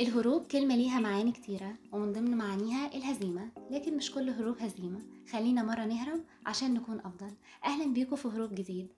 الهروب 0.00 0.46
كلمة 0.46 0.76
ليها 0.76 1.00
معاني 1.00 1.32
كتيرة 1.32 1.74
ومن 1.92 2.12
ضمن 2.12 2.36
معانيها 2.36 2.94
الهزيمة 2.94 3.48
لكن 3.70 3.96
مش 3.96 4.10
كل 4.10 4.30
هروب 4.30 4.56
هزيمة. 4.60 5.00
خلينا 5.32 5.62
مرة 5.62 5.84
نهرب 5.84 6.20
عشان 6.48 6.74
نكون 6.74 7.00
أفضل. 7.00 7.30
أهلا 7.64 7.92
بيكم 7.92 8.16
في 8.16 8.28
هروب 8.28 8.54
جديد. 8.54 8.88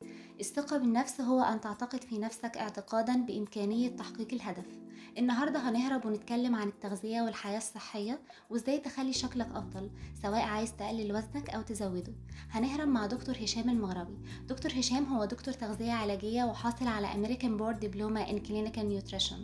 الثقة 0.40 0.78
بالنفس 0.78 1.20
هو 1.20 1.40
أن 1.42 1.60
تعتقد 1.60 2.04
في 2.04 2.18
نفسك 2.18 2.56
اعتقادا 2.56 3.16
بإمكانية 3.16 3.88
تحقيق 3.88 4.28
الهدف. 4.32 4.66
النهاردة 5.18 5.68
هنهرب 5.68 6.06
ونتكلم 6.06 6.54
عن 6.54 6.68
التغذية 6.68 7.22
والحياة 7.22 7.58
الصحية 7.58 8.20
وإزاي 8.50 8.78
تخلي 8.78 9.12
شكلك 9.12 9.46
أفضل 9.54 9.90
سواء 10.22 10.42
عايز 10.42 10.76
تقلل 10.76 11.16
وزنك 11.16 11.50
أو 11.50 11.62
تزوده. 11.62 12.12
هنهرب 12.50 12.88
مع 12.88 13.06
دكتور 13.06 13.34
هشام 13.40 13.70
المغربي. 13.70 14.18
دكتور 14.46 14.72
هشام 14.72 15.04
هو 15.04 15.24
دكتور 15.24 15.54
تغذية 15.54 15.92
علاجية 15.92 16.44
وحاصل 16.44 16.86
على 16.86 17.06
American 17.08 17.60
Board 17.60 17.84
Diploma 17.84 18.30
in 18.30 18.46
Clinical 18.48 18.84
Nutrition. 18.84 19.38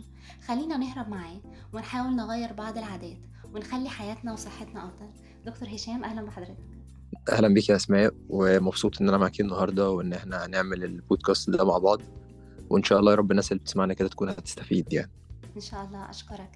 خلينا 0.47 0.77
نهرب 0.77 1.09
معاه 1.09 1.41
ونحاول 1.73 2.15
نغير 2.15 2.53
بعض 2.53 2.77
العادات 2.77 3.19
ونخلي 3.53 3.89
حياتنا 3.89 4.33
وصحتنا 4.33 4.85
أفضل. 4.85 5.09
دكتور 5.45 5.75
هشام 5.75 6.03
أهلا 6.03 6.21
بحضرتك. 6.21 6.76
أهلا 7.29 7.47
بيك 7.47 7.69
يا 7.69 7.75
أسماء 7.75 8.13
ومبسوط 8.29 9.01
إن 9.01 9.07
أنا 9.09 9.17
معاكي 9.17 9.43
النهارده 9.43 9.89
وإن 9.89 10.13
إحنا 10.13 10.45
هنعمل 10.45 10.83
البودكاست 10.83 11.49
ده 11.49 11.65
مع 11.65 11.77
بعض. 11.77 12.01
وإن 12.69 12.83
شاء 12.83 12.99
الله 12.99 13.11
يا 13.11 13.17
رب 13.17 13.31
الناس 13.31 13.51
اللي 13.51 13.59
بتسمعنا 13.63 13.93
كده 13.93 14.07
تكون 14.07 14.29
هتستفيد 14.29 14.93
يعني. 14.93 15.11
إن 15.55 15.61
شاء 15.61 15.85
الله 15.85 16.09
أشكرك. 16.09 16.49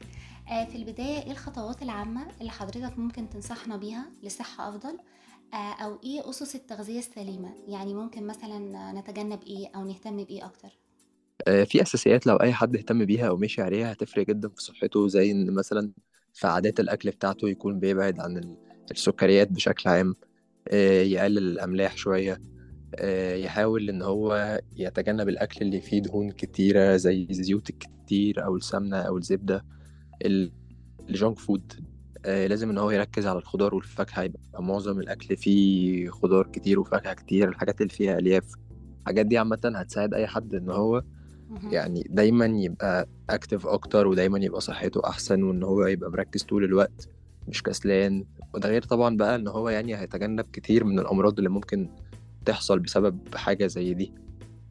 آه، 0.52 0.66
في 0.66 0.76
البداية 0.76 1.24
إيه 1.24 1.32
الخطوات 1.32 1.82
العامة 1.82 2.22
اللي 2.42 2.52
حضرتك 2.52 3.00
ممكن 3.00 3.30
تنصحنا 3.30 3.78
بيها 3.78 4.06
لصحة 4.24 4.70
أفضل؟ 4.70 4.98
آه، 5.54 5.84
أو 5.84 6.00
إيه 6.04 6.30
أسس 6.30 6.56
التغذية 6.56 7.00
السليمة؟ 7.00 7.50
يعني 7.68 7.94
ممكن 7.94 8.28
مثلا 8.28 8.92
نتجنب 9.00 9.44
إيه 9.44 9.68
أو 9.76 9.86
نهتم 9.86 10.18
بإيه 10.24 10.46
أكتر؟ 10.46 10.70
آه، 11.48 11.64
في 11.64 11.82
أساسيات 11.82 12.28
لو 12.28 12.36
أي 12.36 12.54
حد 12.54 12.76
اهتم 12.76 13.06
بيها 13.06 13.28
أو 13.28 13.38
مشي 13.38 13.62
عليها 13.62 13.92
هتفرق 13.92 14.26
جدا 14.28 14.50
في 14.50 14.64
صحته 14.64 15.08
زي 15.08 15.32
إن 15.32 15.54
مثلا 15.54 15.92
في 16.34 16.48
عادات 16.48 16.80
الأكل 16.80 17.10
بتاعته 17.10 17.50
يكون 17.50 17.80
بيبعد 17.80 18.20
عن 18.20 18.38
ال- 18.38 18.58
السكريات 18.92 19.48
بشكل 19.52 19.90
عام. 19.90 20.16
يقلل 21.04 21.38
الأملاح 21.38 21.98
شوية 21.98 22.42
آه، 22.96 23.36
يحاول 23.36 23.90
إن 23.90 24.02
هو 24.02 24.60
يتجنب 24.78 25.30
الأكل 25.30 25.66
اللي 25.66 25.82
فيه 25.82 26.02
دهون 26.02 26.32
كتيرة 26.32 26.96
زي 26.98 27.28
الزيوت 27.30 27.70
الكتير 27.70 28.46
أو 28.46 28.56
السمنة 28.56 28.98
أو 28.98 29.18
الزبدة 29.18 29.66
ال- 30.26 30.52
الجونك 31.10 31.40
فود 31.40 31.74
آه، 32.26 32.48
لازم 32.48 32.70
إن 32.70 32.78
هو 32.78 32.92
يركز 32.92 33.28
على 33.28 33.38
الخضار 33.40 33.76
والفاكهة 33.76 34.24
يبقى 34.24 34.64
معظم 34.64 35.00
الأكل 35.00 35.38
فيه 35.38 36.10
خضار 36.10 36.48
كتير 36.48 36.80
وفاكهة 36.80 37.14
كتير 37.14 37.50
الحاجات 37.50 37.82
اللي 37.82 37.94
فيها 37.94 38.18
ألياف 38.20 38.44
الحاجات 39.02 39.26
دي 39.26 39.38
عامة 39.38 39.60
هتساعد 39.76 40.14
أي 40.14 40.28
حد 40.28 40.56
إن 40.56 40.70
هو. 40.70 41.04
يعني 41.72 42.08
دايما 42.10 42.46
يبقى 42.46 43.08
اكتف 43.30 43.68
أكتر 43.68 44.08
ودايما 44.08 44.40
يبقى 44.40 44.62
صحته 44.62 45.02
أحسن 45.08 45.44
وإن 45.44 45.64
هو 45.64 45.86
يبقى 45.86 46.12
مركز 46.12 46.44
طول 46.44 46.64
الوقت 46.64 47.10
مش 47.48 47.64
كسلان. 47.64 48.26
وده 48.54 48.70
غير 48.70 48.82
طبعا 48.84 49.18
بقى 49.18 49.36
إن 49.36 49.48
هو 49.48 49.70
يعني 49.70 49.96
هيتجنب 49.98 50.46
كتير 50.54 50.84
من 50.84 51.00
الأمراض 51.00 51.38
اللي 51.38 51.50
ممكن 51.50 51.90
تحصل 52.46 52.80
بسبب 52.80 53.36
حاجة 53.36 53.68
زي 53.68 53.94
دي 53.94 54.14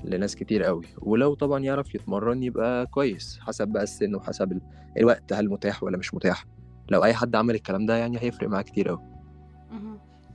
لناس 0.05 0.37
كتير 0.37 0.63
قوي. 0.63 0.85
ولو 0.99 1.35
طبعا 1.35 1.59
يعرف 1.59 1.95
يتمرن 1.95 2.43
يبقى 2.43 2.87
كويس 2.87 3.39
حسب 3.41 3.69
بقى 3.69 3.83
السن 3.83 4.15
وحسب 4.15 4.53
ال- 4.53 4.61
الوقت 4.99 5.33
هل 5.33 5.49
متاح 5.51 5.83
ولا 5.83 5.97
مش 5.99 6.15
متاح. 6.15 6.45
لو 6.91 7.05
أي 7.05 7.15
حد 7.15 7.37
عمل 7.37 7.55
الكلام 7.55 7.87
ده 7.87 7.97
يعني 7.97 8.19
هيفرق 8.23 8.49
معاه 8.49 8.63
كتير 8.63 8.89
قوي. 8.89 9.03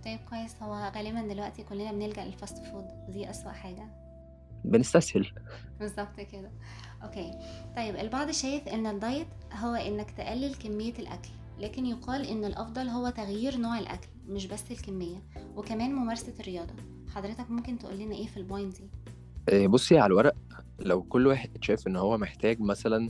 طيب 0.06 0.20
كويس. 0.30 0.56
هو 0.62 0.92
غالبا 0.96 1.34
دلوقتي 1.34 1.64
كلنا 1.64 1.92
بنلجأ 1.92 2.26
لل 2.26 2.37
fast 2.37 2.58
food. 2.66 2.86
ودي 3.10 3.30
أسوأ 3.30 3.52
حاجة. 3.52 3.88
بنستسهل. 4.66 5.28
بالظبط 5.80 6.20
كده. 6.32 6.52
okay. 7.04 7.32
طيب 7.78 7.96
البعض 7.96 8.32
شايف 8.32 8.68
إن 8.68 8.88
ال 8.88 8.96
diet 8.96 9.28
هو 9.54 9.74
إنك 9.76 10.12
تقلل 10.12 10.56
كمية 10.56 10.94
الأكل. 11.00 11.30
لكن 11.60 11.86
يقال 11.86 12.26
إن 12.26 12.46
الأفضل 12.46 12.88
هو 12.88 13.10
تغيير 13.10 13.58
نوع 13.58 13.80
الأكل 13.80 14.08
مش 14.28 14.46
بس 14.48 14.72
الكمية. 14.72 15.24
وكمان 15.56 15.94
ممارسة 15.96 16.34
الرياضة. 16.40 16.74
حضرتك 17.16 17.52
ممكن 17.52 17.78
تقول 17.78 17.98
لنا 17.98 18.16
إيه 18.16 18.28
في 18.28 18.38
ال 18.38 18.45
point 18.45 18.78
دي؟ 18.82 18.90
آه، 19.50 19.68
بصي 19.68 19.98
على 19.98 20.12
الورق 20.12 20.36
لو 20.80 21.04
كل 21.04 21.28
واحد 21.28 21.50
شايف 21.62 21.88
إن 21.88 21.96
هو 21.96 22.18
محتاج 22.18 22.62
مثلا 22.62 23.10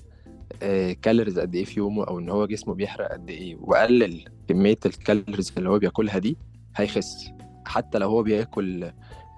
آه، 0.64 0.92
calories 0.92 1.40
قد 1.40 1.56
إيه 1.56 1.66
في 1.66 1.80
يومه 1.80 2.04
أو 2.04 2.20
إن 2.20 2.30
هو 2.30 2.46
جسمه 2.46 2.74
بيحرق 2.74 3.12
قد 3.12 3.30
إيه 3.30 3.56
وقلل 3.62 4.26
كمية 4.48 4.78
ال 4.86 4.93
calories 4.93 5.54
اللي 5.58 5.70
هو 5.70 5.80
بياكلها 5.80 6.18
دي 6.18 6.38
هيخس. 6.76 7.32
حتى 7.66 7.98
لو 7.98 8.10
هو 8.10 8.24
بياكل 8.24 8.92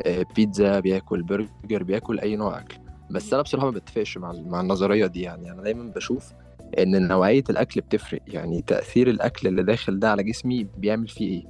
آه، 0.05 0.25
بيتزا 0.35 0.79
بياكل 0.79 1.23
برجر 1.23 1.83
بياكل 1.83 2.19
أي 2.19 2.35
نوع 2.35 2.59
أكل. 2.59 2.77
بس 3.11 3.33
أنا 3.33 3.41
بصراحة 3.41 3.65
ما 3.65 3.71
بتفقش 3.71 4.17
مع 4.17 4.31
مع 4.31 4.61
النظرية 4.61 5.05
دي 5.05 5.21
يعني. 5.21 5.51
أنا 5.51 5.61
دايما 5.63 5.91
بشوف 5.91 6.33
إن 6.79 7.07
نوعية 7.07 7.44
الأكل 7.50 7.81
بتفرق. 7.81 8.22
يعني 8.28 8.61
تأثير 8.61 9.09
الأكل 9.09 9.47
اللي 9.47 9.63
داخل 9.63 10.00
ده 10.00 10.11
على 10.11 10.23
جسمي 10.23 10.63
بيعمل 10.78 11.07
فيه 11.07 11.29
إيه؟ 11.29 11.44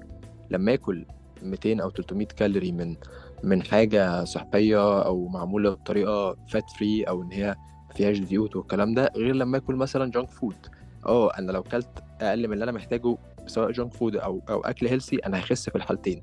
لما 0.52 0.74
آكل 0.74 1.06
200 1.44 1.82
أو 1.84 1.90
300 1.90 2.28
كالوري 2.28 2.72
من 2.72 2.96
من 3.44 3.64
حاجة 3.64 4.24
صحية 4.24 5.02
أو 5.06 5.28
معمولة 5.28 5.70
بطريقة 5.70 6.38
fat 6.50 6.70
free 6.80 7.04
أو 7.04 7.22
إن 7.22 7.32
هي 7.32 7.48
ما 7.48 7.56
فيهاش 7.96 8.18
زيوت 8.18 8.56
والكلام 8.56 8.94
ده 8.94 9.12
غير 9.16 9.36
لما 9.36 9.58
آكل 9.58 9.76
مثلا 9.76 10.12
junk 10.12 10.30
food 10.30 10.56
آه 11.06 11.34
أنا 11.38 11.52
لو 11.52 11.64
كلت 11.64 11.90
أقل 12.22 12.48
من 12.48 12.54
اللي 12.54 12.64
أنا 12.64 12.72
محتاجه 12.72 13.18
سواء 13.48 13.72
junk 13.72 13.94
food 13.94 14.16
أو 14.16 14.42
أو 14.50 14.62
أكل 14.62 14.88
healthy 14.88 15.16
أنا 15.16 15.40
هخس 15.40 15.70
في 15.70 15.76
الحالتين. 15.76 16.22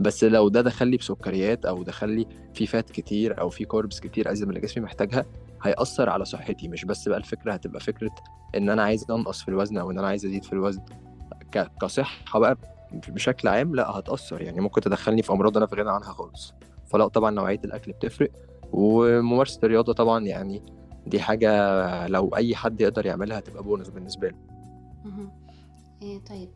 بس 0.00 0.24
لو 0.24 0.48
ده 0.48 0.60
دخل 0.60 0.88
لي 0.88 0.96
بسكريات 0.96 1.64
أو 1.64 1.82
دخل 1.82 2.08
لي 2.08 2.26
في 2.54 2.66
fat 2.66 2.90
كتير 2.90 3.40
أو 3.40 3.48
في 3.50 3.64
carbs 3.64 4.00
كتير 4.00 4.32
أزيد 4.32 4.48
من 4.48 4.60
جسمي 4.60 4.84
محتاجها 4.84 5.24
هيأثر 5.62 6.10
على 6.10 6.24
صحتي. 6.24 6.68
مش 6.68 6.84
بس 6.84 7.08
بقى 7.08 7.18
الفكرة 7.18 7.52
هتبقى 7.52 7.80
فكرة 7.80 8.14
إن 8.56 8.70
أنا 8.70 8.82
عايز 8.82 9.10
أنقص 9.10 9.42
في 9.42 9.48
الوزن 9.48 9.78
أو 9.78 9.90
إن 9.90 9.98
أنا 9.98 10.06
عايز 10.08 10.26
أزيد 10.26 10.44
في 10.44 10.52
الوزن. 10.52 10.82
ك- 11.52 11.70
كصحة 11.80 12.38
بقى 12.38 12.56
بشكل 13.08 13.48
عام 13.48 13.74
لأ 13.74 13.90
هتأثر. 13.90 14.42
يعني 14.42 14.60
ممكن 14.60 14.80
تدخلني 14.80 15.22
في 15.22 15.32
أمراض 15.32 15.56
أنا 15.56 15.66
في 15.66 15.76
غنى 15.76 15.90
عنها 15.90 16.12
خالص. 16.12 16.54
فلأ 16.86 17.08
طبعا 17.08 17.30
نوعية 17.30 17.60
الأكل 17.64 17.92
بتفرق. 17.92 18.30
وممارسة 18.72 19.60
الرياضة 19.64 19.92
طبعا 19.92 20.24
يعني 20.24 20.62
دي 21.06 21.20
حاجة 21.20 22.06
لو 22.06 22.28
أي 22.36 22.56
حد 22.56 22.80
يقدر 22.80 23.06
يعملها 23.06 23.38
هتبقى 23.38 23.62
bonus 23.62 23.90
بالنسبة 23.90 24.28
له. 24.28 24.36
إيه 26.02 26.18
طيب. 26.24 26.48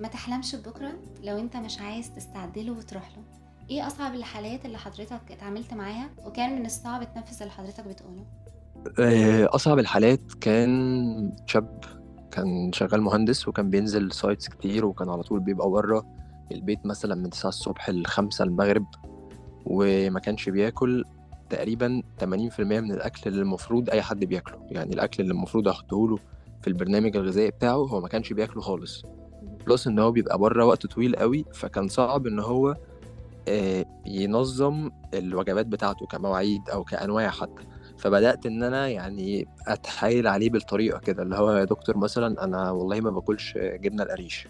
ما 0.00 0.08
تحلمش 0.08 0.54
ببكرة 0.54 0.92
لو 1.22 1.38
أنت 1.38 1.56
مش 1.56 1.78
عايز 1.80 2.12
تستعدله 2.14 2.72
وتروح 2.72 3.08
له. 3.16 3.22
إيه 3.70 3.86
أصعب 3.86 4.14
الحالات 4.14 4.64
اللي 4.66 4.78
حضرتك 4.78 5.20
اتعاملت 5.30 5.74
معاها؟ 5.74 6.10
وكان 6.26 6.58
من 6.58 6.66
الصعب 6.66 7.14
تنفذ 7.14 7.42
اللي 7.42 7.52
حضرتك 7.52 7.84
بتقوله. 7.84 8.24
آه، 9.00 9.48
أصعب 9.54 9.78
الحالات 9.78 10.20
كان 10.40 11.32
شاب 11.46 11.84
كان 12.30 12.72
شغال 12.72 13.02
مهندس 13.02 13.48
وكان 13.48 13.70
بينزل 13.70 14.12
sites 14.12 14.48
كتير 14.48 14.84
وكان 14.86 15.08
على 15.08 15.22
طول 15.22 15.40
بيبقى 15.40 15.70
بره 15.70 16.06
البيت 16.52 16.86
مثلا 16.86 17.14
من 17.14 17.30
9 17.30 17.48
الصبح 17.48 17.90
ل 17.90 18.06
5 18.06 18.44
المغرب 18.44 18.86
وما 19.66 20.20
كانش 20.20 20.48
بياكل. 20.48 21.04
تقريبا 21.50 22.02
80% 22.20 22.26
من 22.60 22.92
الأكل 22.92 23.30
اللي 23.30 23.42
المفروض 23.42 23.90
أي 23.90 24.02
حد 24.02 24.24
بياكله. 24.24 24.58
يعني 24.70 24.94
الأكل 24.94 25.22
اللي 25.22 25.32
المفروض 25.32 25.68
أحطه 25.68 26.08
له 26.08 26.18
في 26.60 26.68
البرنامج 26.68 27.16
الغذائي 27.16 27.50
بتاعه 27.50 27.74
هو 27.74 28.00
ما 28.00 28.08
كانش 28.08 28.32
بياكله 28.32 28.62
خالص. 28.62 29.02
بلس 29.66 29.86
إن 29.86 29.98
هو 29.98 30.10
بيبقى 30.12 30.38
بره 30.38 30.64
وقت 30.64 30.86
طويل 30.86 31.16
قوي 31.16 31.44
فكان 31.54 31.88
صعب 31.88 32.26
إن 32.26 32.38
هو 32.40 32.76
آه، 33.48 33.84
ينظم 34.06 34.90
الوجبات 35.14 35.66
بتاعته 35.66 36.06
كمواعيد 36.06 36.60
أو 36.72 36.84
كأنواع 36.84 37.30
حتى. 37.30 37.62
فبدأت 38.00 38.46
إن 38.46 38.62
أنا 38.62 38.88
يعني 38.88 39.46
أتحايل 39.68 40.26
عليه 40.26 40.50
بالطريقة 40.50 40.98
كده 40.98 41.22
اللي 41.22 41.36
هو 41.36 41.50
يا 41.52 41.64
دكتور 41.64 41.96
مثلا 41.96 42.44
أنا 42.44 42.70
والله 42.70 43.00
ما 43.00 43.10
باكلش 43.10 43.54
جبنة 43.58 44.02
القريش. 44.02 44.48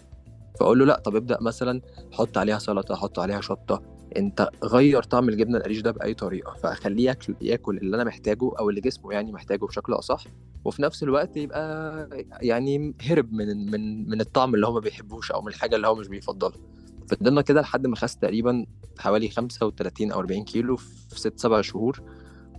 فأقول 0.59 0.79
له 0.79 0.85
لأ 0.85 0.99
طب 0.99 1.15
ابدأ 1.15 1.37
مثلا 1.41 1.81
حط 2.11 2.37
عليها 2.37 2.59
سلطة 2.59 2.95
حط 2.95 3.19
عليها 3.19 3.41
شطة. 3.41 3.81
أنت 4.17 4.49
غير 4.63 5.03
طعم 5.03 5.29
الجبنة 5.29 5.57
القريش 5.57 5.81
ده 5.81 5.91
بأي 5.91 6.13
طريقة 6.13 6.53
فأخليه 6.53 7.05
ياكل 7.05 7.35
ياكل 7.41 7.77
اللي 7.77 7.95
أنا 7.95 8.03
محتاجه 8.03 8.51
أو 8.59 8.69
اللي 8.69 8.81
جسمه 8.81 9.13
يعني 9.13 9.31
محتاجه 9.31 9.65
بشكل 9.65 9.93
أصح. 9.93 10.23
وفي 10.65 10.81
نفس 10.81 11.03
الوقت 11.03 11.37
يبقى 11.37 12.07
يعني 12.41 12.93
هرب 13.01 13.33
من 13.33 13.71
من 13.71 14.09
من 14.09 14.21
الطعم 14.21 14.55
اللي 14.55 14.67
هو 14.67 14.73
ما 14.73 14.79
بيحبوش 14.79 15.31
أو 15.31 15.41
من 15.41 15.47
الحاجة 15.47 15.75
اللي 15.75 15.87
هو 15.87 15.95
مش 15.95 16.07
بيفضلها. 16.07 16.57
فضلنا 17.09 17.41
كده 17.41 17.61
لحد 17.61 17.87
ما 17.87 17.95
خس 17.95 18.17
تقريبا 18.17 18.65
حوالي 18.99 19.29
35 19.29 20.11
أو 20.11 20.19
40 20.19 20.43
كيلو 20.43 20.75
في 20.77 21.19
6 21.19 21.37
7 21.37 21.61
شهور. 21.61 22.01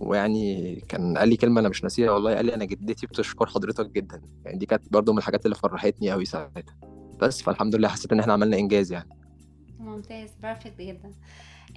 ويعني 0.07 0.75
كان 0.89 1.17
قال 1.17 1.29
لي 1.29 1.37
كلمة 1.37 1.59
أنا 1.59 1.69
مش 1.69 1.83
ناسيها 1.83 2.11
والله 2.11 2.35
قال 2.35 2.45
لي 2.45 2.55
أنا 2.55 2.65
جدتي 2.65 3.07
بتشكر 3.07 3.45
حضرتك 3.45 3.89
جدا. 3.89 4.21
يعني 4.45 4.57
دي 4.57 4.65
كانت 4.65 4.93
برضو 4.93 5.11
من 5.11 5.17
الحاجات 5.17 5.45
اللي 5.45 5.55
فرحتني 5.55 6.11
قوي 6.11 6.25
ساعتها. 6.25 6.75
بس 7.21 7.41
فالحمد 7.41 7.75
لله 7.75 7.87
حسيت 7.87 8.11
إن 8.11 8.19
إحنا 8.19 8.33
عملنا 8.33 8.57
إنجاز 8.57 8.91
يعني. 8.91 9.09
ممتاز 9.79 10.29
بيرفكت 10.41 10.81
جدا. 10.81 11.11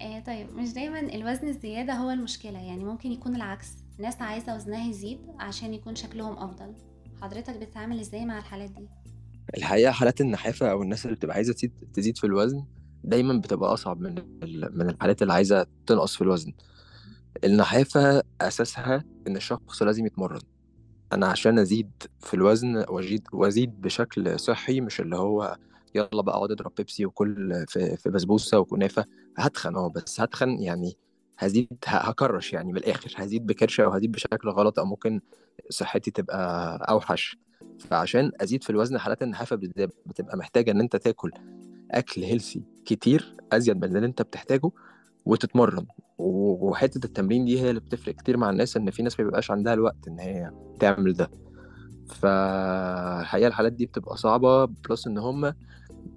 آه 0.01 0.21
طيب 0.21 0.47
مش 0.55 0.73
دايما 0.73 1.01
الوزن 1.01 1.49
الزيادة 1.49 1.93
هو 1.93 2.11
المشكلة 2.11 2.59
يعني 2.59 2.85
ممكن 2.85 3.13
يكون 3.13 3.37
العكس. 3.37 3.69
ناس 3.99 4.23
عايزة 4.23 4.57
وزنها 4.57 4.89
يزيد 4.89 5.19
عشان 5.39 5.75
يكون 5.75 5.95
شكلهم 5.95 6.39
أفضل. 6.39 6.75
حضرتك 7.23 7.57
بتتعامل 7.57 8.01
إزاي 8.01 8.25
مع 8.25 8.39
الحالات 8.39 8.71
دي؟ 8.71 8.89
الحقيقة 9.57 9.93
حالات 9.93 10.21
النحافة 10.21 10.71
أو 10.71 10.83
الناس 10.83 11.05
اللي 11.07 11.17
بتبقى 11.17 11.37
عايزة 11.37 11.71
تزيد 11.95 12.19
في 12.19 12.25
الوزن 12.25 12.65
دايما 13.05 13.39
بتبقى 13.39 13.73
أصعب 13.73 14.01
من 14.01 14.15
من 14.73 14.91
الحالات 14.91 15.23
اللي 15.23 15.33
عايزة 15.33 15.67
تنقص 15.87 16.17
في 16.17 16.23
الوزن. 16.23 16.53
النحافة 17.45 18.23
أساسها 18.41 19.05
إن 19.27 19.37
الشخص 19.37 19.83
لازم 19.83 20.07
يتمرن. 20.07 20.41
أنا 21.13 21.27
عشان 21.27 21.59
أزيد 21.59 21.91
في 22.21 22.35
الوزن 22.35 22.85
وأزيد 22.89 23.23
وأزيد 23.33 23.81
بشكل 23.81 24.41
صحي 24.41 24.81
مش 24.81 25.01
اللي 25.01 25.17
هو 25.17 25.57
يلا 25.95 26.23
بقى 26.23 26.37
أقعد 26.37 26.51
أضرب 26.51 26.73
بيبسي 26.77 27.07
وكل 27.07 27.65
في, 27.69 27.97
في 27.97 28.11
بسبوسة 28.11 28.59
وكنافة 28.59 29.05
هتخن 29.39 29.77
آه 29.77 29.89
بس 29.89 30.21
هتخن 30.21 30.51
يعني 30.63 30.97
هزيد 31.39 31.69
هكرش 31.87 32.53
يعني 32.53 32.73
من 32.73 32.79
الآخر 32.79 33.13
هزيد 33.17 33.47
بكرشة 33.47 33.85
أو 33.85 33.91
هزيد 33.91 34.13
بشكل 34.13 34.49
غلط 34.49 34.79
أو 34.79 34.85
ممكن 34.85 35.21
صحتي 35.71 36.11
تبقى 36.11 36.77
أوحش. 36.91 37.37
فعشان 37.79 38.33
أزيد 38.41 38.65
في 38.65 38.71
الوزن 38.71 38.99
حالات 38.99 39.23
النحافة 39.23 39.57
بتبقى 40.07 40.37
محتاجة 40.37 40.71
إن 40.71 40.81
أنت 40.81 40.97
تاكل 40.97 41.31
أكل 41.91 42.23
هيلسي 42.23 42.63
كتير 42.87 43.37
أزيد 43.53 43.77
من 43.77 43.97
اللي 43.97 44.07
أنت 44.07 44.23
بتحتاجه 44.23 44.71
وتتمرن. 45.27 45.87
وحتة 46.19 47.05
التمرين 47.07 47.45
دي 47.45 47.61
هي 47.61 47.71
اللي 47.71 47.81
بتفرق 47.81 48.15
كتير 48.15 48.37
مع 48.37 48.51
الناس 48.51 48.77
إن 48.77 48.91
في 48.91 49.03
ناس 49.03 49.21
ما 49.21 49.25
بيبقاش 49.25 49.51
عندها 49.51 49.75
الوقت 49.75 50.09
إن 50.09 50.21
هي 50.21 50.51
تعمل 50.81 51.13
ده. 51.13 51.31
فالحقيقة 52.09 53.49
الحالات 53.49 53.73
دي 53.73 53.87
بتبقى 53.87 54.17
صعبة 54.17 54.65
plus 54.65 55.07
إن 55.07 55.19
هم 55.19 55.53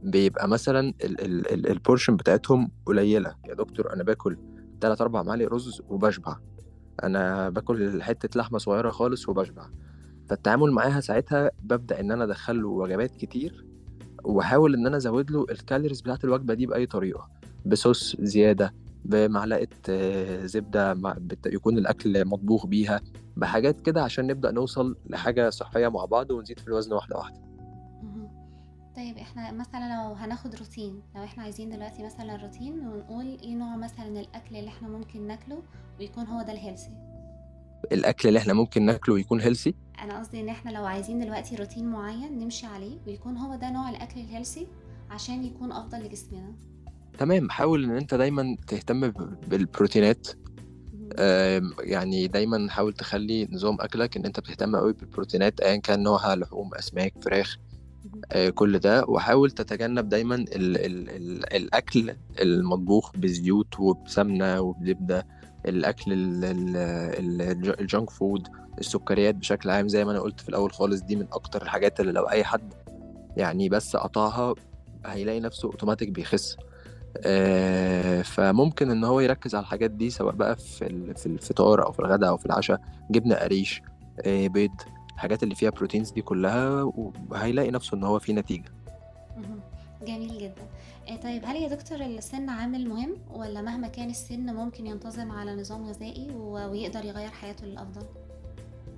بيبقى 0.04 0.48
مثلا 0.48 0.80
ال- 1.04 1.22
ال- 1.22 1.54
ال- 1.54 1.69
ال 1.69 1.75
portion 1.75 2.16
بتاعتهم 2.16 2.72
قليلة. 2.86 3.36
يا 3.50 3.54
دكتور 3.54 3.94
أنا 3.94 4.04
باكل 4.04 4.38
3 4.81 5.01
4 5.01 5.24
معالق 5.24 5.54
رز 5.54 5.81
وبشبع. 5.90 6.38
أنا 7.04 7.50
باكل 7.50 8.01
حتة 8.04 8.40
لحمة 8.40 8.57
صغيرة 8.57 8.90
خالص 8.90 9.30
وبشبع. 9.30 9.66
فالتعامل 10.30 10.72
معاها 10.72 11.00
ساعتها 11.00 11.51
ببدأ 11.63 12.00
إن 12.00 12.12
أنا 12.12 12.24
أدخل 12.24 12.62
له 12.62 12.68
وجبات 12.68 13.16
كتير 13.16 13.66
وأحاول 14.24 14.74
إن 14.75 14.88
أنا 14.88 14.98
أزود 14.98 15.31
له 15.31 15.46
ال 15.51 15.57
calories 15.57 16.01
بتاعت 16.01 16.24
الوجبة 16.24 16.54
دي 16.54 16.66
بأي 16.66 16.86
طريقة. 16.86 17.30
بصوص 17.66 18.16
زيادة 18.19 18.74
بمعلقة 19.06 19.68
آه، 19.90 20.46
زبدة 20.46 20.98
يكون 21.46 21.78
الأكل 21.78 22.25
مطبوخ 22.25 22.66
بيها 22.66 23.01
بحاجات 23.38 23.81
كده 23.81 24.04
عشان 24.04 24.28
نبدأ 24.28 24.51
نوصل 24.51 24.98
لحاجة 25.10 25.50
صحية 25.50 25.88
مع 25.88 26.06
بعض 26.06 26.31
ونزيد 26.31 26.60
في 26.60 26.68
الوزن 26.68 26.94
واحدة 26.94 27.18
واحدة. 27.18 27.50
طيب 28.96 29.18
إحنا 29.18 29.51
مثلا 29.51 29.80
لو 29.80 30.13
هناخد 30.13 30.56
روتين 30.56 31.01
لو 31.16 31.24
إحنا 31.24 31.44
عايزين 31.44 31.69
دلوقتي 31.69 32.04
مثلا 32.04 32.36
روتين 32.36 32.88
ونقول 32.88 33.25
إيه 33.25 33.56
نوع 33.56 33.75
مثلا 33.75 34.07
الأكل 34.19 34.56
اللي 34.56 34.69
إحنا 34.69 34.88
ممكن 34.88 35.28
ناكله 35.28 35.63
ويكون 36.00 36.25
هو 36.25 36.42
ده 36.42 36.51
ال 36.54 36.58
healthy 36.58 36.90
الأكل 37.92 38.28
اللي 38.28 38.40
إحنا 38.40 38.54
ممكن 38.54 38.86
ناكله 38.86 39.19
يكون 39.19 39.42
healthy 39.42 39.75
أنا 40.04 40.19
قصدي 40.19 40.42
إن 40.42 40.50
إحنا 40.50 40.72
لو 40.72 40.86
عايزين 40.86 41.19
دلوقتي 41.19 41.56
روتين 41.56 41.86
معين 41.90 42.40
نمشي 42.40 42.66
عليه 42.66 43.00
ويكون 43.07 43.38
هو 43.38 43.56
ده 43.56 43.72
نوع 43.72 43.90
الأكل 43.90 44.19
ال 44.19 44.25
healthy 44.25 44.68
عشان 45.10 45.44
يكون 45.44 45.72
أفضل 45.72 46.00
لجسمنا. 46.00 46.56
تمام 47.19 47.50
حاول 47.50 47.83
إن 47.83 47.98
أنت 47.98 48.16
دايما 48.16 48.57
تهتم 48.68 49.12
بالبروتينات. 49.48 50.27
يعني 51.80 52.27
دايما 52.27 52.69
حاول 52.69 52.94
تخلي 52.94 53.48
نظام 53.51 53.77
أكلك 53.81 54.18
إن 54.18 54.25
أنت 54.25 54.39
بتهتم 54.39 54.75
قوي 54.75 54.94
بالبروتينات 54.94 55.60
ايا 55.60 55.75
كان 55.75 56.04
نوعها 56.04 56.36
لحوم 56.36 56.74
أسماك 56.75 57.13
فراخ. 57.21 57.57
آه، 58.31 58.50
كل 58.50 58.80
ده. 58.80 59.06
وحاول 59.07 59.51
تتجنب 59.51 60.10
دايما 60.10 60.36
ال 60.36 60.45
ال 60.56 61.10
ال 61.10 61.54
الأكل 61.56 62.16
المطبوخ 62.42 63.12
بزيوت 63.18 63.80
وبسمنة 63.80 64.62
وبزبدة. 64.62 65.27
الأكل 65.65 66.13
ال- 66.13 66.45
ال- 66.45 66.77
ال- 67.42 67.80
الجانك 67.80 68.10
فود 68.10 68.48
السكريات 68.80 69.36
بشكل 69.36 69.69
عام 69.69 69.88
زي 69.88 70.06
ما 70.06 70.12
أنا 70.12 70.19
قلت 70.19 70.39
في 70.39 70.50
الأول 70.50 70.72
خالص 70.72 71.01
دي 71.01 71.15
من 71.15 71.27
أكتر 71.31 71.62
الحاجات 71.62 72.00
اللي 72.00 72.12
لو 72.12 72.24
أي 72.24 72.44
حد 72.44 72.74
يعني 73.38 73.69
بس 73.69 73.95
قطعها 73.95 74.56
هيلاقي 75.06 75.39
نفسه 75.39 75.65
أوتوماتيك 75.65 76.10
بيخس. 76.10 76.57
فممكن 78.24 78.92
إن 78.92 79.04
هو 79.04 79.20
يركز 79.20 79.56
على 79.56 79.62
الحاجات 79.64 79.92
دي 79.92 80.10
سواء 80.10 80.36
بقى 80.36 80.56
في 80.56 81.14
في 81.14 81.26
الفطار 81.26 81.86
أو 81.86 81.92
في 81.92 82.00
الغداء 82.00 82.30
أو 82.30 82.38
في 82.38 82.46
العشاء 82.46 82.82
جبنة 83.12 83.36
قريش 83.36 83.82
آه، 84.26 84.48
بيض 84.48 84.72
الحاجات 85.14 85.44
اللي 85.44 85.56
فيها 85.56 85.70
بروتينز 85.70 86.12
دي 86.12 86.22
كلها 86.22 86.92
وهيلاقي 87.30 87.72
نفسه 87.72 87.98
إن 87.98 88.04
هو 88.04 88.20
في 88.20 88.34
نتيجة. 88.34 88.72
جميل 90.08 90.38
جدا 90.38 90.68
آه، 91.10 91.16
طيب 91.16 91.42
هل 91.46 91.56
يا 91.56 91.68
دكتور 91.68 92.02
السن 92.02 92.50
عامل 92.50 92.90
مهم 92.90 93.16
ولا 93.32 93.62
مهما 93.62 93.88
كان 93.88 94.10
السن 94.10 94.56
ممكن 94.56 94.88
ينتظم 94.88 95.32
على 95.32 95.56
نظام 95.56 95.86
غذائي 95.86 96.32
ويقدر 96.36 97.06
يغير 97.06 97.30
حياته 97.30 97.66
للأفضل؟ 97.66 98.06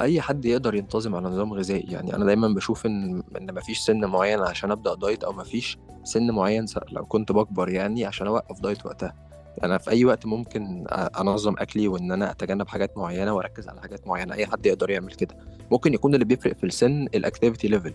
أي 0.02 0.22
حد 0.22 0.46
يقدر 0.46 0.76
ينتظم 0.76 1.16
على 1.16 1.28
نظام 1.28 1.54
غذائي. 1.54 1.92
يعني 1.92 2.16
أنا 2.16 2.26
دايما 2.26 2.48
بشوف 2.48 2.86
إن 2.86 3.24
إن 3.38 3.54
مفيش 3.54 3.80
سن 3.80 4.06
معين 4.06 4.40
عشان 4.40 4.72
أبدأ 4.72 4.96
diet 4.96 5.24
أو 5.24 5.34
مفيش 5.34 5.78
سن 6.04 6.32
معين 6.32 6.66
لو 6.92 7.06
كنت 7.06 7.32
بكبر 7.32 7.70
يعني 7.70 8.06
عشان 8.06 8.28
أوقف 8.28 8.60
diet 8.60 8.86
وقتها. 8.86 9.16
أنا 9.64 9.78
في 9.78 9.92
أي 9.92 10.06
وقت 10.06 10.26
ممكن 10.26 10.86
أنظم 10.92 11.56
أكلي 11.60 11.88
وإن 11.88 12.12
أنا 12.12 12.32
أتجنب 12.32 12.68
حاجات 12.68 12.98
معينة 12.98 13.34
وأركز 13.34 13.70
على 13.70 13.82
حاجات 13.82 14.08
معينة. 14.08 14.34
أي 14.34 14.46
حد 14.46 14.66
يقدر 14.66 14.90
يعمل 14.90 15.14
كده. 15.14 15.38
ممكن 15.72 15.94
يكون 15.94 16.14
اللي 16.14 16.26
بيفرق 16.26 16.58
في 16.58 16.64
السن 16.64 17.04
ال 17.16 17.22
activity 17.22 17.68
level 17.68 17.94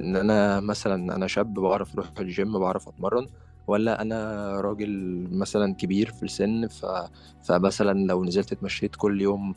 إن 0.00 0.16
أنا 0.16 0.60
مثلا 0.60 1.16
أنا 1.16 1.26
شاب 1.26 1.54
بعرف 1.54 1.94
أروح 1.94 2.06
الجيم 2.20 2.58
بعرف 2.58 2.88
أتمرن 2.88 3.26
ولا 3.66 4.02
أنا 4.02 4.50
راجل 4.60 5.24
مثلا 5.30 5.74
كبير 5.74 6.10
في 6.10 6.22
السن 6.22 6.66
ف... 6.66 6.86
فمثلا 7.42 8.06
لو 8.06 8.24
نزلت 8.24 8.52
اتمشيت 8.52 8.96
كل 8.96 9.20
يوم 9.20 9.54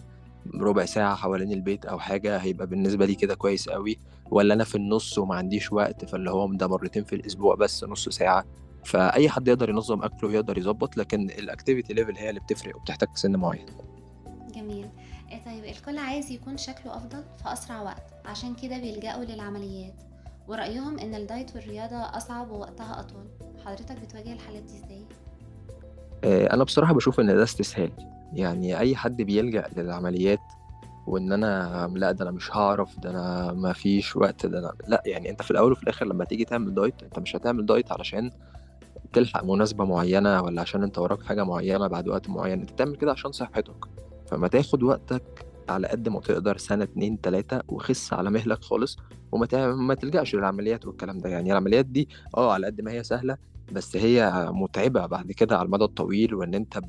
ربع 0.56 0.86
ساعة 0.86 1.16
حوالين 1.16 1.52
البيت 1.52 1.86
أو 1.86 2.00
حاجة 2.00 2.38
هيبقى 2.38 2.68
بالنسبة 2.68 3.06
لي 3.06 3.16
كده 3.16 3.36
كويس 3.36 3.70
قوي 3.70 4.00
ولا 4.32 4.54
أنا 4.54 4.64
في 4.64 4.76
النص 4.76 5.18
وما 5.18 5.36
عنديش 5.36 5.72
وقت 5.72 6.06
فاللي 6.06 6.32
هو 6.32 6.54
ده 6.54 6.68
مرتين 6.68 7.04
في 7.04 7.16
الأسبوع 7.16 7.56
بس 7.56 7.84
نص 7.84 8.10
ساعة. 8.10 8.46
فأي 8.86 9.30
حد 9.30 9.48
يقدر 9.48 9.70
ينظم 9.70 10.04
أكله 10.04 10.30
ويقدر 10.30 10.58
يظبط 10.58 10.98
لكن 10.98 11.22
ال 11.30 11.37
activity 11.37 11.94
level 11.94 12.18
هي 12.18 12.30
اللي 12.30 12.40
بتفرق 12.40 12.76
وبتحتاج 12.76 13.10
سن 13.16 13.36
معين. 13.36 13.66
جميل. 14.56 14.88
آه، 15.32 15.46
طيب 15.46 15.64
الكل 15.66 15.98
عايز 15.98 16.32
يكون 16.32 16.58
شكله 16.58 16.98
أفضل 16.98 17.24
في 17.44 17.54
أسرع 17.54 17.82
وقت. 17.82 18.04
عشان 18.26 18.56
كده 18.56 18.78
بيلجأوا 18.78 19.26
للعمليات. 19.26 20.02
ورأيهم 20.48 21.00
إن 21.00 21.16
ال 21.16 21.24
diet 21.24 21.56
والرياضة 21.56 21.96
أصعب 21.96 22.52
ووقتها 22.52 23.00
أطول. 23.00 23.26
حضرتك 23.66 23.96
بتواجه 24.00 24.34
الحالات 24.34 24.64
دي 24.64 24.74
إزاي؟ 24.78 25.06
آه، 26.24 26.54
أنا 26.54 26.64
بصراحة 26.64 26.94
بشوف 26.94 27.20
إن 27.20 27.28
ده 27.28 27.44
استسهال. 27.44 27.92
يعني 28.34 28.80
أي 28.80 28.96
حد 28.96 29.22
بيلجأ 29.22 29.68
للعمليات 29.78 30.40
وإن 31.08 31.32
أنا 31.32 31.92
لأ 31.96 32.12
ده 32.12 32.24
أنا 32.24 32.32
مش 32.32 32.52
هعرف 32.56 33.00
ده 33.00 33.10
أنا 33.10 33.54
ما 33.54 33.74
فيش 33.74 34.16
وقت 34.16 34.46
ده 34.46 34.60
أنا 34.60 34.74
لأ 34.88 35.04
يعني 35.06 35.30
أنت 35.30 35.42
في 35.42 35.52
الأول 35.52 35.72
وفي 35.72 35.84
الآخر 35.84 36.06
لما 36.06 36.26
تيجي 36.26 36.46
تعمل 36.46 36.74
دايت 36.74 37.04
أنت 37.04 37.20
مش 37.20 37.36
هتعمل 37.36 37.66
دايت 37.66 37.92
علشان 37.92 38.32
تلحق 39.14 39.44
مناسبة 39.44 39.86
معينة 39.86 40.42
ولا 40.42 40.62
عشان 40.62 40.84
أنت 40.84 41.00
وراك 41.00 41.24
حاجة 41.24 41.44
معينة 41.44 41.88
بعد 41.88 42.08
وقت 42.08 42.30
معين 42.30 42.60
أنت 42.60 42.72
بتعمل 42.72 42.96
كده 42.96 43.12
عشان 43.12 43.32
صحتك 43.32 43.86
فما 44.28 44.48
تاخد 44.48 44.84
وقتك 44.84 45.24
على 45.70 45.88
قد 45.88 46.10
ما 46.10 46.20
تقدر 46.20 46.58
سنة 46.58 46.84
اتنين 46.84 47.22
تلاتة 47.22 47.62
وخس 47.68 48.14
على 48.14 48.30
مهلك 48.30 48.64
خالص 48.64 48.98
وما. 49.32 49.48
ما 49.76 49.94
تلجأش 49.94 50.36
للعمليات 50.36 50.86
والكلام 50.88 51.18
ده 51.18 51.30
يعني 51.30 51.52
العمليات 51.52 51.86
دي 51.86 52.10
آه 52.38 52.54
على 52.54 52.66
قد 52.66 52.82
ما 52.82 52.92
هي 52.92 53.04
سهلة 53.04 53.38
بس 53.72 53.96
هي 53.96 54.48
متعبة 54.52 55.06
بعد 55.06 55.32
كده 55.32 55.58
على 55.58 55.66
المدى 55.66 55.84
الطويل 55.84 56.36
وإن 56.36 56.54
أنت 56.54 56.80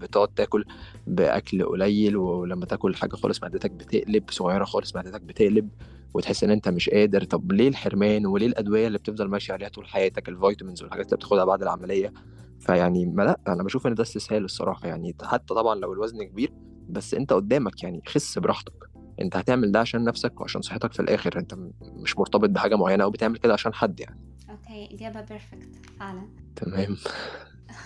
بتقعد 0.00 0.28
تاكل 0.28 0.64
بأكل 1.06 1.64
قليل 1.64 2.16
ولما 2.16 2.66
تاكل 2.66 2.94
حاجة 2.94 3.16
خالص 3.16 3.42
معدتك 3.42 3.70
بتقلب 3.70 4.24
صغيرة 4.30 4.64
خالص 4.64 4.96
معدتك 4.96 5.20
بتقلب 5.20 5.68
وتحس 6.14 6.44
إن 6.44 6.50
أنت 6.50 6.68
مش 6.68 6.90
قادر. 6.90 7.24
طب 7.24 7.52
ليه 7.52 7.68
الحرمان 7.68 8.26
وليه 8.26 8.46
الأدوية 8.46 8.86
اللي 8.86 8.98
بتفضل 8.98 9.28
ماشي 9.28 9.52
عليها 9.52 9.68
طول 9.68 9.86
حياتك؟ 9.86 10.28
الفيتامينز 10.28 10.82
والحاجات 10.82 11.06
اللي 11.06 11.16
بتاخدها 11.16 11.44
بعد 11.44 11.62
العملية. 11.62 12.12
فيعني 12.60 13.06
ما 13.06 13.22
لأ 13.22 13.40
أنا 13.48 13.62
بشوف 13.62 13.86
إن 13.86 13.94
ده 13.94 14.02
استسهال 14.02 14.44
الصراحة. 14.44 14.88
يعني 14.88 15.14
حتى 15.22 15.54
طبعا 15.54 15.74
لو 15.74 15.92
الوزن 15.92 16.22
كبير 16.22 16.52
بس 16.88 17.14
أنت 17.14 17.32
قدامك 17.32 17.82
يعني 17.82 18.02
خس 18.08 18.38
براحتك. 18.38 18.72
أنت 19.20 19.36
هتعمل 19.36 19.72
ده 19.72 19.80
عشان 19.80 20.04
نفسك 20.04 20.40
وعشان 20.40 20.62
صحتك 20.62 20.92
في 20.92 21.00
الآخر. 21.00 21.38
أنت 21.38 21.54
مش 21.82 22.18
مرتبط 22.18 22.48
بحاجة 22.50 22.76
معينة 22.76 23.04
أو 23.04 23.10
بتعمل 23.10 23.36
كده 23.36 23.52
عشان 23.52 23.74
حد 23.74 24.00
يعني. 24.00 24.18
okay 24.50 24.94
إجابة 24.94 25.20
perfect 25.20 25.68
فعلا. 25.98 26.22
تمام. 26.56 26.96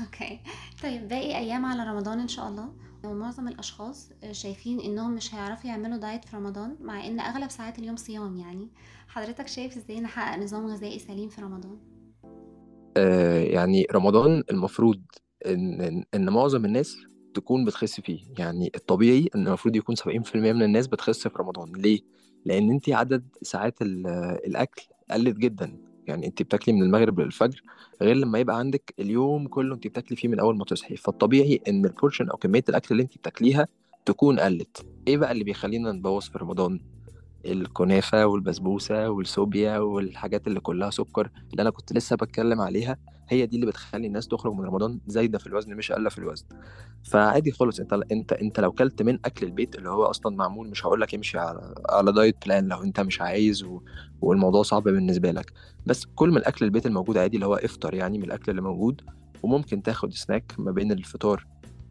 okay. 0.01 0.41
طيب 0.83 1.09
باقي 1.09 1.39
أيام 1.39 1.65
على 1.65 1.91
رمضان 1.91 2.21
إن 2.21 2.29
شاء 2.29 2.49
الله. 2.49 2.73
ومعظم 3.05 3.49
الأشخاص 3.49 4.11
شايفين 4.33 4.81
إنهم 4.81 5.15
مش 5.15 5.35
هيعرفوا 5.35 5.71
يعملوا 5.71 5.97
diet 5.97 6.25
في 6.25 6.37
رمضان 6.37 6.77
مع 6.81 7.07
إن 7.07 7.21
أغلب 7.21 7.51
ساعات 7.51 7.79
اليوم 7.79 7.97
صيام 7.97 8.37
يعني. 8.37 8.69
حضرتك 9.09 9.49
شايف 9.49 9.77
إزاي 9.77 10.01
نحقق 10.01 10.39
نظام 10.43 10.67
غذائي 10.67 10.99
سليم 10.99 11.29
في 11.29 11.41
رمضان؟ 11.43 11.79
آه 12.97 13.39
يعني 13.39 13.87
رمضان 13.93 14.43
المفروض 14.51 15.03
إن 15.47 15.81
إن 15.81 16.05
إن 16.15 16.31
معظم 16.31 16.65
الناس 16.65 16.97
تكون 17.35 17.65
بتخس 17.65 18.01
فيه. 18.01 18.21
يعني 18.39 18.71
الطبيعي 18.75 19.29
إن 19.35 19.47
المفروض 19.47 19.77
يكون 19.77 19.97
70% 19.97 20.37
من 20.37 20.63
الناس 20.63 20.87
بتخس 20.87 21.29
في 21.29 21.39
رمضان. 21.39 21.73
ليه؟ 21.77 22.01
لأن 22.45 22.71
انت 22.71 22.89
عدد 22.91 23.29
ساعات 23.43 23.83
ال- 23.83 24.07
الأكل 24.47 24.83
قلت 25.11 25.37
جدا. 25.37 25.79
يعني 26.09 26.27
انت 26.27 26.43
بتاكلي 26.43 26.75
من 26.75 26.83
المغرب 26.83 27.21
للفجر 27.21 27.63
غير 28.03 28.17
لما 28.17 28.39
يبقى 28.39 28.59
عندك 28.59 28.95
اليوم 28.99 29.49
كله 29.49 29.75
انت 29.75 29.87
بتاكلي 29.87 30.17
فيه 30.17 30.29
من 30.29 30.41
أول 30.41 30.57
ما 30.57 30.65
تصحي. 30.65 30.97
فالطبيعي 30.97 31.61
إن 31.69 31.85
البورشن 31.85 32.29
أو 32.31 32.37
كمية 32.37 32.65
الأكل 32.69 32.89
اللي 32.91 33.03
انت 33.03 33.19
بتاكليها 33.19 33.69
تكون 34.07 34.41
قلت. 34.41 34.87
إيه 35.09 35.17
بقى 35.17 35.33
اللي 35.33 35.45
بيخلينا 35.45 35.93
نبوظ 35.93 36.23
في 36.29 36.39
رمضان؟ 36.39 36.81
الكنافة 37.53 38.27
والبسبوسة 38.27 39.11
والسوبيا 39.11 39.79
والحاجات 39.79 40.47
اللي 40.47 40.61
كلها 40.61 40.91
سكر 40.91 41.31
اللي 41.51 41.63
أنا 41.63 41.71
كنت 41.71 41.93
لسه 41.93 42.17
بتكلم 42.17 42.61
عليها 42.61 42.97
هي 43.29 43.47
دي 43.47 43.57
اللي 43.57 43.67
بتخلي 43.67 44.07
الناس 44.07 44.29
تخرج 44.29 44.53
من 44.53 44.65
رمضان 44.65 45.01
زايدة 45.07 45.39
في 45.39 45.47
الوزن 45.47 45.75
مش 45.75 45.93
أقل 45.93 46.11
في 46.11 46.19
الوزن. 46.19 46.47
فعادي 47.05 47.51
خالص 47.53 47.81
أنت 47.81 47.93
أنت 48.13 48.33
أنت 48.33 48.61
لو 48.61 48.73
كلت 48.73 49.03
من 49.03 49.19
أكل 49.25 49.47
البيت 49.47 49.77
اللي 49.77 49.89
هو 49.89 50.05
أصلا 50.05 50.37
معمول 50.37 50.69
مش 50.71 50.87
هقول 50.87 51.01
لك 51.01 51.15
امشي 51.15 51.39
على 51.39 51.75
على 51.89 52.13
diet 52.13 52.37
plan 52.47 52.69
لو 52.69 52.83
أنت 52.83 53.01
مش 53.01 53.21
عايز 53.21 53.63
و... 53.65 53.81
والموضوع 54.21 54.63
صعب 54.63 54.83
بالنسبة 54.83 55.31
لك. 55.31 55.53
بس 55.87 56.07
كل 56.15 56.31
من 56.31 56.37
الاكل 56.37 56.65
البيت 56.65 56.87
الموجود 56.87 57.19
عادي 57.19 57.37
اللي 57.37 57.47
هو 57.47 57.55
إفطر 57.55 57.95
يعني 57.95 58.19
من 58.19 58.25
الأكل 58.25 58.51
اللي 58.51 58.63
موجود 58.63 59.01
وممكن 59.43 59.83
تاخد 59.83 60.13
سناك 60.13 60.53
ما 60.59 60.71
بين 60.73 60.93
الفطار 60.93 61.47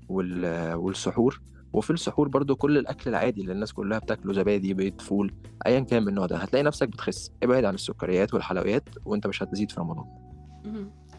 وال... 0.10 0.74
والسحور. 0.74 1.41
وفي 1.74 1.94
السحور 1.94 2.27
برضو 2.27 2.56
كل 2.56 2.77
الأكل 2.77 3.10
العادي 3.10 3.42
اللي 3.42 3.51
الناس 3.51 3.74
كلها 3.74 4.00
بتاكله 4.00 4.34
زبادي 4.34 4.74
بيض 4.74 5.01
فول 5.01 5.34
ايا 5.65 5.80
كان 5.80 6.03
من 6.03 6.10
النوع 6.10 6.25
ده. 6.25 6.38
هتلاقي 6.38 6.63
نفسك 6.63 6.88
بتخس. 6.88 7.32
ابعد 7.44 7.65
عن 7.65 7.74
السكريات 7.74 8.34
والحلويات 8.34 8.84
وأنت 9.06 9.27
مش 9.27 9.44
هتزيد 9.44 9.72
في 9.72 9.80
رمضان. 9.80 10.06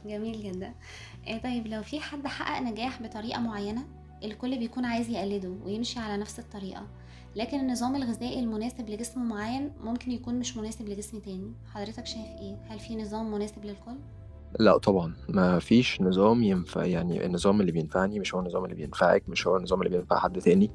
جميل 0.06 0.42
جدا. 0.42 0.74
إيه 1.26 1.42
طيب 1.42 1.66
لو 1.66 1.82
في 1.82 2.00
حد 2.00 2.26
حقق 2.26 2.62
نجاح 2.62 3.02
بطريقة 3.02 3.40
معينة 3.40 3.84
الكل 4.24 4.58
بيكون 4.58 4.84
عايز 4.84 5.10
يقلده 5.10 5.54
ويمشي 5.64 6.00
على 6.00 6.16
نفس 6.16 6.38
الطريقة. 6.38 6.86
لكن 7.36 7.60
النظام 7.60 7.96
الغذائي 7.96 8.40
المناسب 8.40 8.90
لجسم 8.90 9.28
معين 9.28 9.72
ممكن 9.80 10.12
يكون 10.12 10.38
مش 10.38 10.56
مناسب 10.56 10.88
لجسم 10.88 11.18
تاني. 11.18 11.52
حضرتك 11.74 12.06
شايف 12.06 12.26
إيه؟ 12.40 12.56
هل 12.68 12.78
في 12.78 12.96
نظام 12.96 13.32
مناسب 13.32 13.64
للكل؟ 13.64 13.96
لا 14.60 14.76
طبعا 14.78 15.12
ما 15.28 15.58
فيش 15.58 16.00
نظام 16.00 16.42
ينفع 16.42 16.84
يعني 16.84 17.26
النظام 17.26 17.60
اللي 17.60 17.72
بينفعني 17.72 18.18
مش 18.20 18.34
هو 18.34 18.40
النظام 18.40 18.64
اللي 18.64 18.74
بينفعك 18.76 19.22
مش 19.28 19.46
هو 19.46 19.56
النظام 19.56 19.82
اللي 19.82 19.96
بينفع 19.96 20.18
حد 20.18 20.40
تاني. 20.40 20.70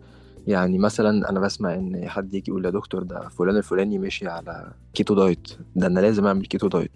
يعني 0.47 0.77
مثلا 0.77 1.29
أنا 1.29 1.39
بسمع 1.39 1.73
إن 1.73 2.09
حد 2.09 2.33
يجي 2.33 2.51
يقول 2.51 2.65
يا 2.65 2.69
دكتور 2.69 3.03
ده 3.03 3.29
فلان 3.29 3.57
الفلاني 3.57 3.99
ماشي 3.99 4.27
على 4.27 4.71
كيتو 4.93 5.15
دايت 5.15 5.47
ده 5.75 5.87
أنا 5.87 5.99
لازم 5.99 6.25
أعمل 6.27 6.45
keto 6.45 6.67
diet 6.67 6.91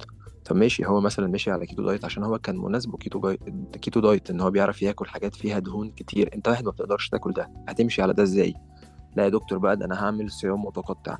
طب 0.45 0.55
ماشي 0.55 0.85
هو 0.85 1.01
مثلا 1.01 1.27
ماشي 1.27 1.51
على 1.51 1.65
keto 1.65 1.83
diet 1.83 2.05
عشان 2.05 2.23
هو 2.23 2.39
كان 2.39 2.57
مناسبه 2.57 2.97
keto 2.97 3.19
di... 3.19 3.37
keto 3.81 3.99
diet 3.99 4.29
إن 4.29 4.41
هو 4.41 4.51
بيعرف 4.51 4.81
ياكل 4.81 5.05
حاجات 5.07 5.35
فيها 5.35 5.59
دهون 5.59 5.91
كتير 5.91 6.29
أنت 6.35 6.47
واحد 6.47 6.65
ما 6.65 6.71
بتقدرش 6.71 7.09
تاكل 7.09 7.33
ده 7.33 7.49
هتمشي 7.69 8.01
على 8.01 8.13
ده 8.13 8.23
إزاي؟ 8.23 8.53
لا 9.15 9.23
يا 9.23 9.29
دكتور 9.29 9.57
بقى 9.57 9.77
ده 9.77 9.85
أنا 9.85 10.03
هعمل 10.05 10.31
صيام 10.31 10.65
متقطع. 10.65 11.17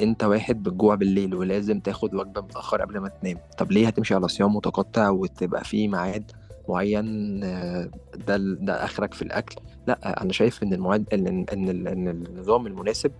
انت 0.00 0.24
واحد 0.24 0.62
بتجوع 0.62 0.94
بالليل 0.94 1.34
ولازم 1.34 1.80
تاخد 1.80 2.14
وجبة 2.14 2.40
متأخر 2.40 2.80
قبل 2.82 2.98
ما 2.98 3.08
تنام. 3.08 3.36
طب 3.58 3.72
ليه 3.72 3.86
هتمشي 3.86 4.14
على 4.14 4.28
صيام 4.28 4.56
متقطع 4.56 5.08
وتبقى 5.10 5.64
فيه 5.64 5.88
ميعاد 5.88 6.30
معين؟ 6.68 7.40
آه، 7.44 7.90
ده 8.26 8.36
ده 8.36 8.84
آخرك 8.84 9.14
في 9.14 9.22
الأكل. 9.22 9.56
لا 9.86 10.22
أنا 10.22 10.32
شايف 10.32 10.62
إن 10.62 10.72
المعاد 10.72 11.04
إن 11.12 11.26
إن 11.52 11.68
ال- 11.68 11.88
إن 11.88 12.08
النظام 12.08 12.66
المناسب 12.66 13.12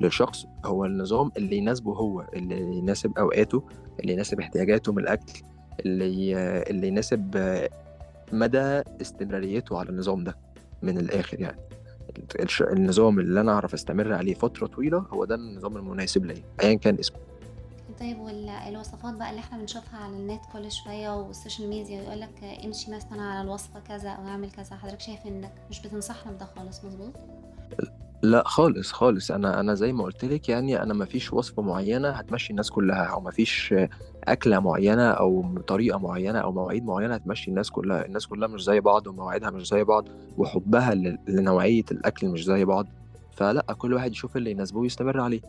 للشخص 0.00 0.46
هو 0.64 0.84
النظام 0.84 1.30
اللي 1.36 1.56
يناسبه 1.56 1.92
هو 1.92 2.24
اللي 2.34 2.60
يناسب 2.78 3.18
أوقاته 3.18 3.62
اللي 4.00 4.12
يناسب 4.12 4.40
احتياجاته 4.40 4.92
من 4.92 4.98
الأكل 5.02 5.32
اللي 5.86 6.32
اللي 6.70 6.88
يناسب 6.88 7.36
مدى 8.32 8.82
استمراريته 9.00 9.78
على 9.78 9.88
النظام 9.88 10.24
ده 10.24 10.36
من 10.82 10.98
الآخر 10.98 11.40
يعني. 11.40 11.58
النظام 12.60 13.18
اللي 13.18 13.40
أنا 13.40 13.52
أعرف 13.52 13.74
أستمر 13.74 14.12
عليه 14.12 14.34
فترة 14.34 14.66
طويلة 14.66 14.98
هو 14.98 15.24
ده 15.24 15.34
النظام 15.34 15.76
المناسب 15.76 16.24
ليا 16.24 16.42
ايا 16.62 16.74
كان 16.74 16.98
اسمه. 16.98 17.18
طيب 18.00 18.18
والوصفات 18.18 19.14
بقى 19.14 19.30
اللي 19.30 19.40
إحنا 19.40 19.58
بنشوفها 19.58 19.98
على 20.00 20.16
النت 20.16 20.40
كل 20.52 20.72
شوية 20.72 21.16
والسوشيال 21.16 21.68
ميديا 21.68 22.02
يقول 22.02 22.20
لك 22.20 22.44
امشي 22.64 22.90
مثلا 22.90 23.22
على 23.22 23.40
الوصفة 23.40 23.80
كذا 23.80 24.08
أو 24.10 24.26
اعمل 24.26 24.50
كذا 24.50 24.76
حضرتك 24.76 25.00
شايف 25.00 25.26
إنك 25.26 25.52
مش 25.70 25.82
بتنصحنا 25.82 26.32
بده 26.32 26.44
خالص 26.56 26.84
مظبوط؟ 26.84 27.12
لا 28.24 28.42
خالص 28.46 28.92
خالص. 28.92 29.30
أنا 29.30 29.60
أنا 29.60 29.74
زي 29.74 29.92
ما 29.92 30.04
قلت 30.04 30.24
لك 30.24 30.48
يعني 30.48 30.82
أنا 30.82 30.94
ما 30.94 31.04
فيش 31.04 31.32
وصفة 31.32 31.62
معينة 31.62 32.10
هتمشي 32.10 32.50
الناس 32.50 32.70
كلها 32.70 33.04
أو 33.04 33.20
ما 33.20 33.30
فيش 33.30 33.74
أكلة 34.24 34.60
معينة 34.60 35.10
أو 35.10 35.58
طريقة 35.66 35.98
معينة 35.98 36.38
أو 36.38 36.52
مواعيد 36.52 36.84
معينة 36.84 37.14
هتمشي 37.14 37.50
الناس 37.50 37.70
كلها. 37.70 38.04
الناس 38.04 38.26
كلها 38.26 38.48
مش 38.48 38.64
زي 38.64 38.80
بعض 38.80 39.06
ومواعيدها 39.06 39.50
مش 39.50 39.68
زي 39.68 39.84
بعض 39.84 40.08
وحبها 40.38 40.94
لنوعية 41.28 41.84
الأكل 41.90 42.28
مش 42.28 42.44
زي 42.44 42.64
بعض. 42.64 42.86
فلا 43.32 43.62
كل 43.78 43.94
واحد 43.94 44.10
يشوف 44.12 44.36
اللي 44.36 44.50
يناسبه 44.50 44.78
ويستمر 44.78 45.20
عليه. 45.20 45.40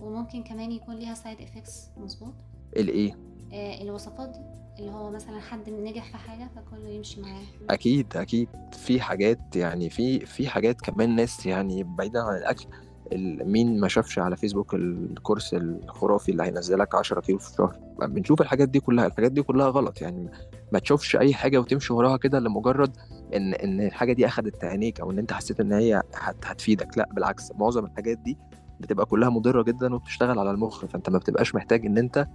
وممكن 0.00 0.42
كمان 0.42 0.72
يكون 0.72 0.94
ليها 0.96 1.14
side 1.14 1.40
effects 1.40 1.90
مظبوط؟ 1.96 2.34
الإيه؟ 2.76 3.18
آه 3.52 3.82
الوصفات 3.82 4.28
دي. 4.28 4.40
اللي 4.80 4.92
هو 4.92 5.10
مثلا 5.10 5.40
حد 5.40 5.70
نجح 5.70 6.10
في 6.10 6.16
حاجة 6.16 6.48
فكله 6.56 6.88
يمشي 6.88 7.20
معاه. 7.20 7.42
أكيد 7.70 8.16
أكيد. 8.16 8.48
في 8.72 9.00
حاجات 9.00 9.56
يعني 9.56 9.90
في 9.90 10.26
في 10.26 10.48
حاجات 10.48 10.80
كمان 10.80 11.16
ناس 11.16 11.46
يعني 11.46 11.82
بعيدا 11.84 12.20
عن 12.22 12.36
الأكل 12.36 12.66
ال- 13.12 13.52
مين 13.52 13.80
ما 13.80 13.88
شافش 13.88 14.18
على 14.18 14.36
فيسبوك 14.36 14.74
الكورس 14.74 15.54
الخرافي 15.54 16.32
اللي 16.32 16.42
هينزلك 16.42 16.94
10 16.94 17.20
كيلو 17.20 17.38
في 17.38 17.50
الشهر؟ 17.50 17.76
بنشوف 18.02 18.40
الحاجات 18.40 18.68
دي 18.68 18.80
كلها 18.80 19.06
الحاجات 19.06 19.32
دي 19.32 19.42
كلها 19.42 19.68
غلط. 19.68 20.00
يعني 20.02 20.30
ما 20.72 20.78
تشوفش 20.78 21.16
أي 21.16 21.34
حاجة 21.34 21.58
وتمشي 21.58 21.92
وراها 21.92 22.16
كده 22.16 22.38
لمجرد 22.40 22.96
إن 23.34 23.54
إن 23.54 23.80
الحاجة 23.80 24.12
دي 24.12 24.26
أخدت 24.26 24.64
عينيك 24.64 25.00
أو 25.00 25.10
إن 25.10 25.18
أنت 25.18 25.32
حسيت 25.32 25.60
إن 25.60 25.72
هي 25.72 26.02
هت 26.14 26.36
هتفيدك. 26.46 26.98
لا 26.98 27.08
بالعكس. 27.12 27.52
معظم 27.58 27.84
الحاجات 27.84 28.18
دي 28.18 28.38
بتبقى 28.80 29.06
كلها 29.06 29.28
مضرة 29.30 29.62
جدا 29.62 29.94
وبتشتغل 29.94 30.38
على 30.38 30.50
المخ. 30.50 30.84
فأنت 30.84 31.10
ما 31.10 31.18
بتبقاش 31.18 31.54
محتاج 31.54 31.86
إن 31.86 31.98
أنت 31.98 32.26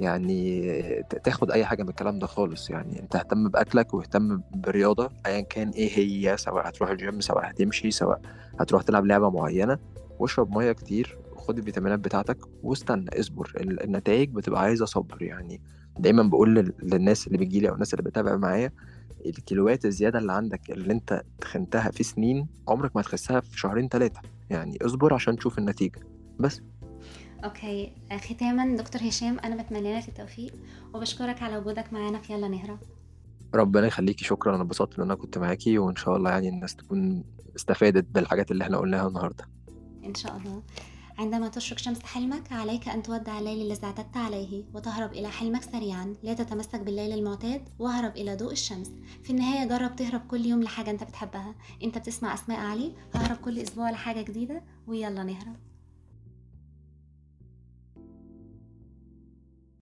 يعني 0.00 0.72
تاخد 1.24 1.50
أي 1.50 1.64
حاجة 1.64 1.82
من 1.82 1.88
الكلام 1.88 2.18
ده 2.18 2.26
خالص. 2.26 2.70
يعني 2.70 3.00
أنت 3.00 3.16
اهتم 3.16 3.48
بأكلك 3.48 3.94
واهتم 3.94 4.40
بالرياضه 4.54 5.10
ايا 5.26 5.40
كان 5.40 5.68
إيه 5.70 5.98
هي 5.98 6.36
سواء 6.36 6.68
هتروح 6.68 6.90
الجيم 6.90 7.20
سواء 7.20 7.50
هتمشي 7.50 7.90
سواء 7.90 8.20
هتروح 8.60 8.82
تلعب 8.82 9.06
لعبة 9.06 9.30
معينة 9.30 9.78
واشرب 10.18 10.50
مية 10.56 10.72
كتير 10.72 11.18
وخد 11.32 11.58
الفيتامينات 11.58 11.98
بتاعتك 11.98 12.38
واستنى 12.62 13.20
اصبر. 13.20 13.52
ال- 13.56 13.82
النتائج 13.82 14.30
بتبقى 14.30 14.60
عايزة 14.62 14.84
صبر. 14.84 15.22
يعني 15.22 15.60
دايما 15.98 16.22
بقول 16.22 16.54
لل- 16.54 16.72
للناس 16.82 17.26
اللي 17.26 17.38
بتجيلي 17.38 17.68
أو 17.68 17.74
الناس 17.74 17.94
اللي 17.94 18.02
بتتابع 18.02 18.36
معايا 18.36 18.72
الكيلوات 19.26 19.84
الزيادة 19.84 20.18
اللي 20.18 20.32
عندك 20.32 20.70
اللي 20.70 20.92
أنت 20.92 21.22
تخنتها 21.40 21.90
في 21.90 22.02
سنين 22.02 22.46
عمرك 22.68 22.96
ما 22.96 23.02
هتخسها 23.02 23.40
في 23.40 23.58
شهرين 23.58 23.88
ثلاثة 23.88 24.20
يعني 24.50 24.78
اصبر 24.82 25.14
عشان 25.14 25.36
تشوف 25.36 25.58
النتيجة. 25.58 26.00
بس. 26.38 26.60
أوكي 27.44 27.92
آه، 28.12 28.16
ختاما 28.16 28.76
دكتور 28.76 29.08
هشام 29.08 29.38
أنا 29.38 29.62
بتمنى 29.62 29.98
لك 29.98 30.08
التوفيق 30.08 30.54
وبشكرك 30.94 31.42
على 31.42 31.56
وجودك 31.56 31.92
معانا 31.92 32.18
في 32.18 32.32
يلا 32.32 32.48
نهرب 32.48 32.78
ربنا 33.54 33.86
يخليكي 33.86 34.24
شكرا 34.24 34.54
أنا 34.54 34.62
انبسطت 34.62 34.98
إن 34.98 35.04
أنا 35.04 35.14
كنت 35.14 35.38
معاكي 35.38 35.78
وإن 35.78 35.96
شاء 35.96 36.16
الله 36.16 36.30
يعني 36.30 36.48
الناس 36.48 36.76
تكون 36.76 37.24
استفادت 37.56 38.06
بالحاجات 38.14 38.50
اللي 38.50 38.64
إحنا 38.64 38.78
قلناها 38.78 39.08
النهارده. 39.08 39.48
إن 40.04 40.14
شاء 40.14 40.36
الله. 40.36 40.62
عندما 41.18 41.48
تشرق 41.48 41.78
شمس 41.78 42.02
حلمك 42.02 42.52
عليك 42.52 42.88
أن 42.88 43.02
تودع 43.02 43.38
الليل 43.38 43.66
الذي 43.66 43.86
اعتدت 43.86 44.16
عليه 44.16 44.64
وتهرب 44.74 45.12
إلى 45.12 45.28
حلمك 45.28 45.62
سريعا 45.62 46.14
لا 46.22 46.34
تتمسك 46.34 46.80
بالليل 46.80 47.12
المعتاد 47.12 47.68
واهرب 47.78 48.16
إلى 48.16 48.36
ضوء 48.36 48.52
الشمس. 48.52 48.92
في 49.22 49.30
النهاية 49.30 49.68
جرب 49.68 49.96
تهرب 49.96 50.20
كل 50.20 50.46
يوم 50.46 50.62
لحاجة 50.62 50.90
أنت 50.90 51.04
بتحبها. 51.04 51.54
أنت 51.84 51.98
بتسمع 51.98 52.34
أسماء 52.34 52.60
علي 52.60 52.92
ههرب 53.14 53.36
كل 53.36 53.58
أسبوع 53.58 53.90
لحاجة 53.90 54.22
جديدة 54.22 54.62
ويلا 54.86 55.22
نهرب. 55.22 55.56